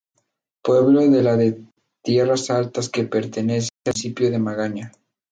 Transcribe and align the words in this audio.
Pueblo 0.63 1.01
de 1.07 1.21
la 1.21 1.37
de 1.37 1.63
Tierras 2.03 2.49
Altas 2.49 2.89
que 2.89 3.03
pertenece 3.03 3.69
al 3.85 3.91
municipio 3.93 4.31
de 4.31 4.39
Magaña. 4.39 4.91